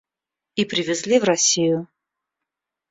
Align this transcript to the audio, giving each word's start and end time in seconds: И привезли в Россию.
И 0.55 0.65
привезли 0.65 1.19
в 1.19 1.25
Россию. 1.25 1.87